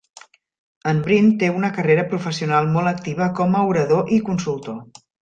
En 0.91 1.01
Brin 1.07 1.27
té 1.43 1.49
una 1.57 1.69
carrera 1.75 2.05
professional 2.13 2.71
molt 2.79 2.93
activa 2.93 3.29
com 3.41 3.55
a 3.55 3.63
orador 3.75 4.11
i 4.17 4.23
consultor. 4.31 5.03